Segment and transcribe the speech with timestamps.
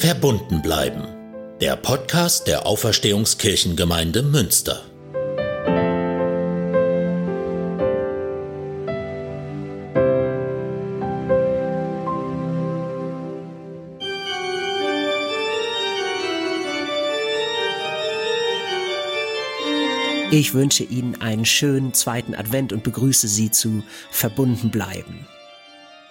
[0.00, 1.02] Verbunden bleiben.
[1.60, 4.82] Der Podcast der Auferstehungskirchengemeinde Münster.
[20.30, 25.26] Ich wünsche Ihnen einen schönen zweiten Advent und begrüße Sie zu Verbunden bleiben.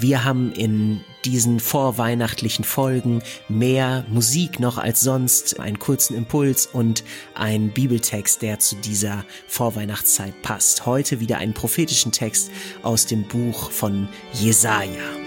[0.00, 7.04] Wir haben in diesen vorweihnachtlichen Folgen mehr Musik noch als sonst, einen kurzen Impuls und
[7.34, 10.86] einen Bibeltext, der zu dieser Vorweihnachtszeit passt.
[10.86, 12.50] Heute wieder einen prophetischen Text
[12.82, 15.19] aus dem Buch von Jesaja.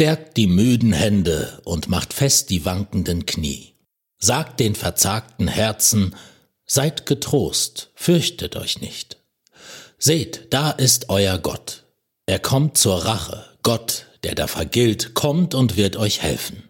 [0.00, 3.74] Stärkt die müden Hände und macht fest die wankenden Knie.
[4.16, 6.16] Sagt den verzagten Herzen,
[6.64, 9.18] seid getrost, fürchtet euch nicht.
[9.98, 11.84] Seht, da ist euer Gott.
[12.24, 16.62] Er kommt zur Rache, Gott, der da vergilt, kommt und wird euch helfen.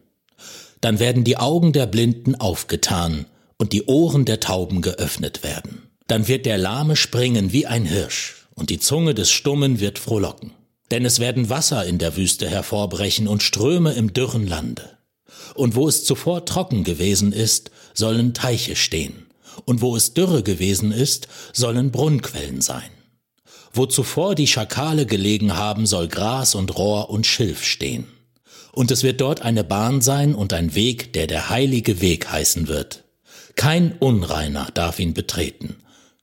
[0.81, 3.27] Dann werden die Augen der Blinden aufgetan
[3.59, 5.89] und die Ohren der Tauben geöffnet werden.
[6.09, 10.51] Dann wird der Lahme springen wie ein Hirsch und die Zunge des Stummen wird frohlocken.
[10.91, 14.99] Denn es werden Wasser in der Wüste hervorbrechen und Ströme im dürren Lande.
[15.55, 19.27] Und wo es zuvor trocken gewesen ist, sollen Teiche stehen.
[19.65, 22.91] Und wo es dürre gewesen ist, sollen Brunnquellen sein.
[23.73, 28.07] Wo zuvor die Schakale gelegen haben, soll Gras und Rohr und Schilf stehen.
[28.73, 32.69] Und es wird dort eine Bahn sein und ein Weg, der der heilige Weg heißen
[32.69, 33.05] wird.
[33.57, 35.77] Kein Unreiner darf ihn betreten,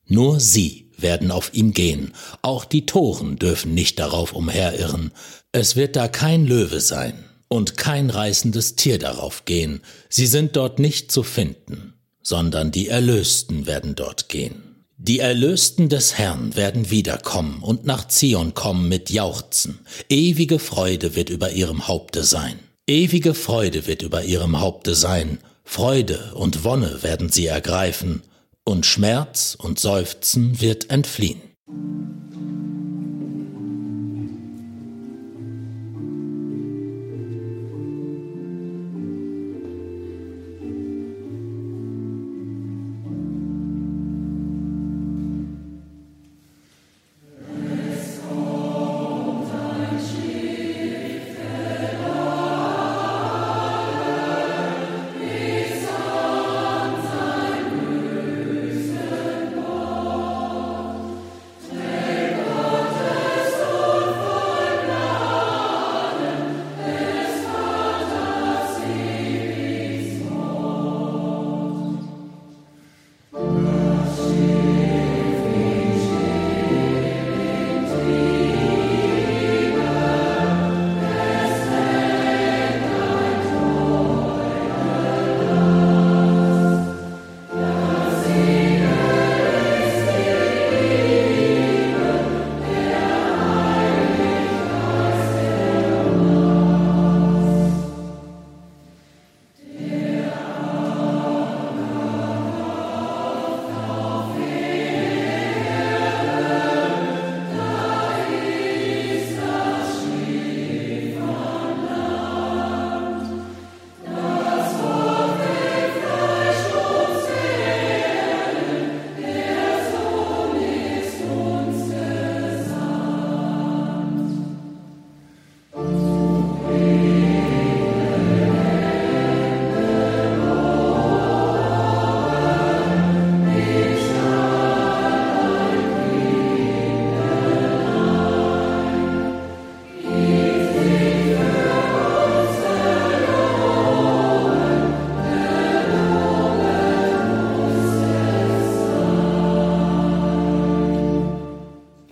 [0.06, 5.12] nur sie werden auf ihm gehen, auch die Toren dürfen nicht darauf umherirren,
[5.52, 10.80] es wird da kein Löwe sein und kein reißendes Tier darauf gehen, sie sind dort
[10.80, 14.64] nicht zu finden, sondern die Erlösten werden dort gehen.
[15.00, 19.80] Die Erlösten des Herrn werden wiederkommen und nach Zion kommen mit Jauchzen.
[20.10, 22.58] Ewige Freude wird über ihrem Haupte sein.
[22.88, 25.38] Ewige Freude wird über ihrem Haupte sein.
[25.64, 28.24] Freude und Wonne werden sie ergreifen
[28.68, 31.42] und Schmerz und Seufzen wird entfliehen.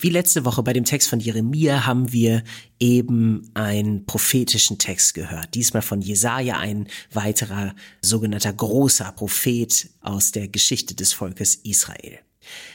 [0.06, 2.44] Wie letzte Woche bei dem Text von Jeremia haben wir
[2.80, 5.56] eben einen prophetischen Text gehört.
[5.56, 7.74] Diesmal von Jesaja, ein weiterer
[8.04, 12.20] sogenannter großer Prophet aus der Geschichte des Volkes Israel.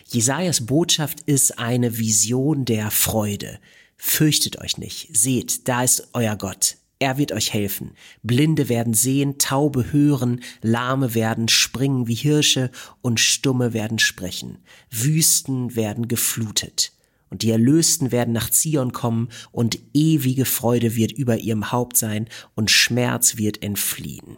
[0.09, 3.61] Jesajas Botschaft ist eine Vision der Freude.
[3.97, 5.17] Fürchtet euch nicht.
[5.17, 6.79] Seht, da ist euer Gott.
[6.99, 7.93] Er wird euch helfen.
[8.25, 12.73] Blinde werden sehen, Taube hören, Lahme werden springen wie Hirsche
[13.03, 14.59] und Stumme werden sprechen.
[14.91, 16.91] Wüsten werden geflutet
[17.31, 22.29] und die Erlösten werden nach Zion kommen und ewige Freude wird über ihrem Haupt sein
[22.55, 24.37] und Schmerz wird entfliehen.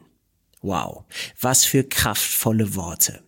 [0.61, 1.05] Wow,
[1.41, 3.23] was für kraftvolle Worte.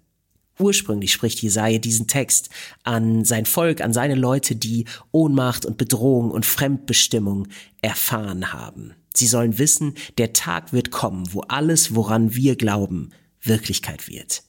[0.59, 2.49] Ursprünglich spricht Jesaja diesen Text
[2.85, 7.49] an sein Volk, an seine Leute, die Ohnmacht und Bedrohung und Fremdbestimmung
[7.83, 8.95] erfahren haben.
[9.15, 13.11] Sie sollen wissen, der Tag wird kommen, wo alles, woran wir glauben,
[13.43, 14.45] Wirklichkeit wird.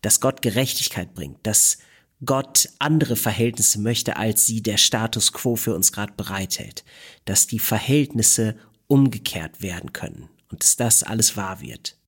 [0.00, 1.78] Dass Gott Gerechtigkeit bringt, dass
[2.24, 6.84] Gott andere Verhältnisse möchte, als sie der Status quo für uns gerade bereithält.
[7.24, 11.98] Dass die Verhältnisse umgekehrt werden können und dass das alles wahr wird.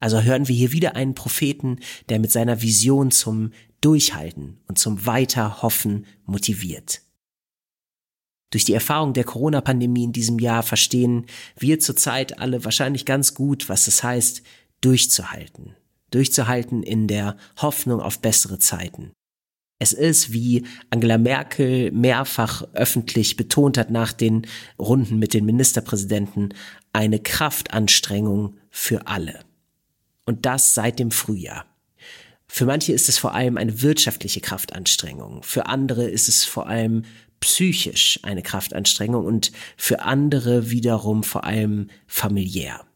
[0.00, 1.78] Also hören wir hier wieder einen Propheten,
[2.08, 7.02] der mit seiner Vision zum Durchhalten und zum Weiterhoffen motiviert.
[8.50, 11.26] Durch die Erfahrung der Corona-Pandemie in diesem Jahr verstehen
[11.58, 14.42] wir zurzeit alle wahrscheinlich ganz gut, was es heißt,
[14.80, 15.74] durchzuhalten,
[16.14, 19.12] durchzuhalten in der Hoffnung auf bessere Zeiten.
[19.78, 24.46] Es ist, wie Angela Merkel mehrfach öffentlich betont hat nach den
[24.78, 26.54] Runden mit den Ministerpräsidenten,
[26.92, 29.40] eine Kraftanstrengung für alle.
[30.24, 31.66] Und das seit dem Frühjahr.
[32.46, 37.02] Für manche ist es vor allem eine wirtschaftliche Kraftanstrengung, für andere ist es vor allem
[37.40, 42.86] psychisch eine Kraftanstrengung und für andere wiederum vor allem familiär.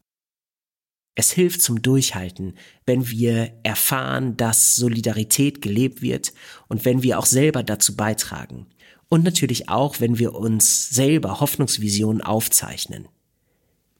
[1.19, 2.53] Es hilft zum Durchhalten,
[2.85, 6.31] wenn wir erfahren, dass Solidarität gelebt wird
[6.69, 8.67] und wenn wir auch selber dazu beitragen.
[9.09, 13.09] Und natürlich auch, wenn wir uns selber Hoffnungsvisionen aufzeichnen.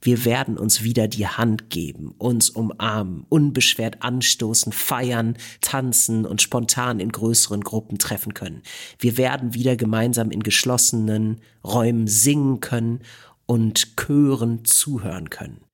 [0.02, 7.02] Wir werden uns wieder die Hand geben, uns umarmen, unbeschwert anstoßen, feiern, tanzen und spontan
[7.02, 8.62] in größeren Gruppen treffen können.
[8.98, 13.02] Wir werden wieder gemeinsam in geschlossenen Räumen singen können
[13.46, 15.69] und Chören zuhören können.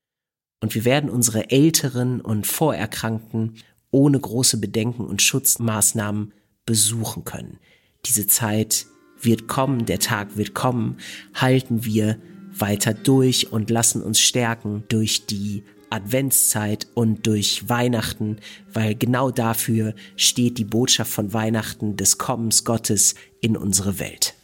[0.66, 3.54] Und wir werden unsere Älteren und Vorerkrankten
[3.92, 6.34] ohne große Bedenken und Schutzmaßnahmen
[6.66, 7.60] besuchen können.
[8.08, 8.88] Diese Zeit
[9.22, 10.98] wird kommen, der Tag wird kommen,
[11.36, 12.18] halten wir
[12.52, 18.38] weiter durch und lassen uns stärken durch die Adventszeit und durch Weihnachten,
[18.74, 24.35] weil genau dafür steht die Botschaft von Weihnachten des Kommens Gottes in unsere Welt.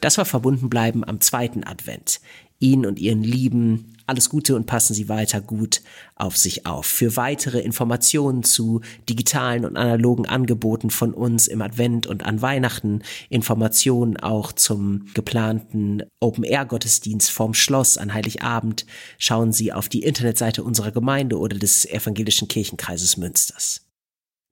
[0.00, 2.20] Das war verbunden bleiben am zweiten Advent.
[2.58, 5.82] Ihnen und Ihren Lieben alles Gute und passen Sie weiter gut
[6.16, 6.84] auf sich auf.
[6.84, 13.02] Für weitere Informationen zu digitalen und analogen Angeboten von uns im Advent und an Weihnachten,
[13.28, 18.84] Informationen auch zum geplanten Open-Air-Gottesdienst vorm Schloss an Heiligabend,
[19.16, 23.89] schauen Sie auf die Internetseite unserer Gemeinde oder des Evangelischen Kirchenkreises Münsters.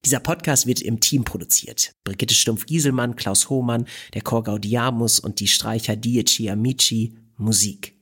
[0.04, 1.94] Dieser Podcast wird im Team produziert.
[2.04, 7.96] Brigitte Stumpf-Gieselmann, Klaus Hohmann, der Chor Gaudiamus und die Streicher Dieci Amici Musik.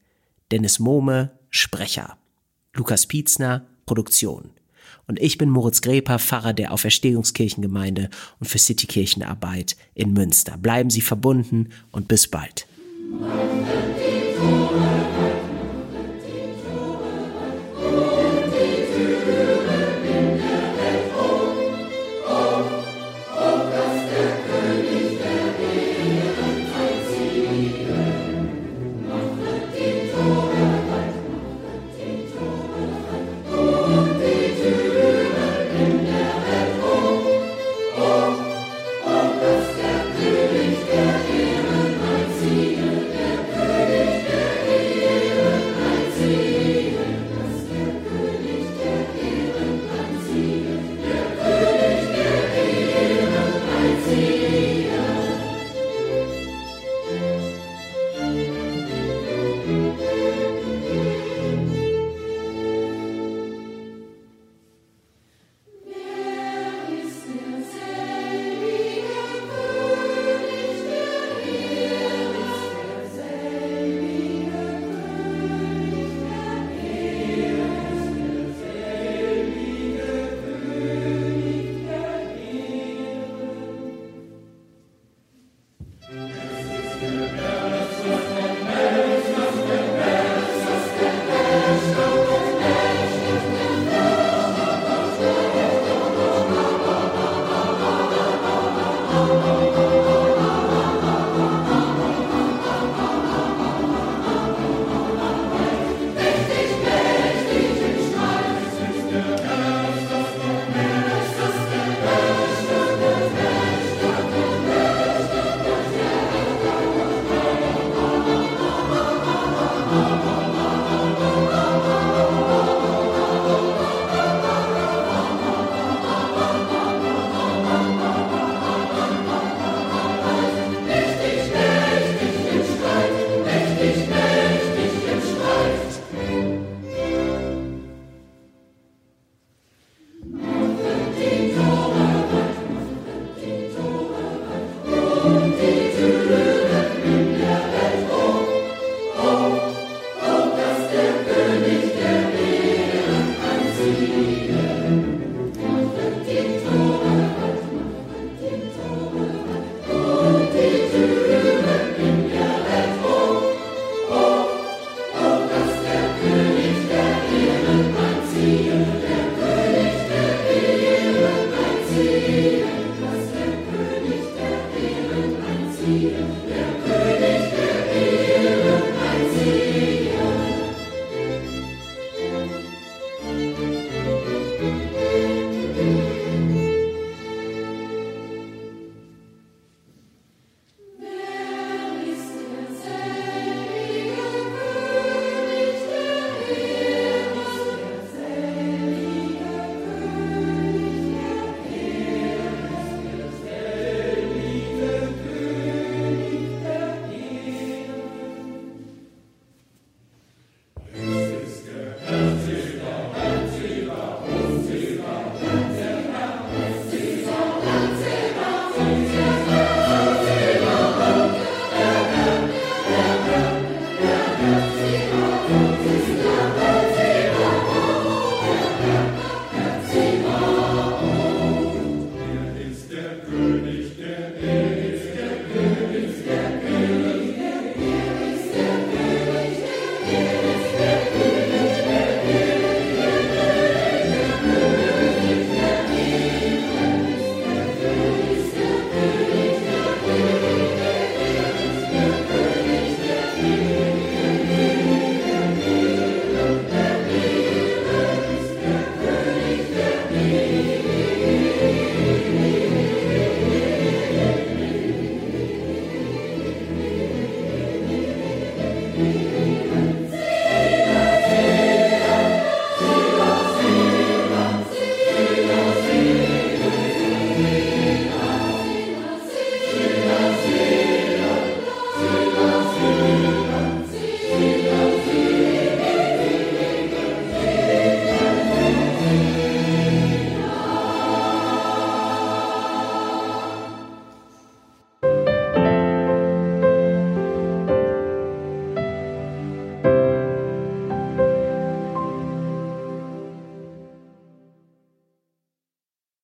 [0.50, 2.18] Dennis Mohme, Sprecher.
[2.74, 4.50] Lukas Pietzner, Produktion.
[5.06, 8.10] Und ich bin Moritz Greper, Pfarrer der Auferstehungskirchengemeinde
[8.40, 10.58] und für Citykirchenarbeit in Münster.
[10.58, 12.66] Bleiben Sie verbunden und bis bald.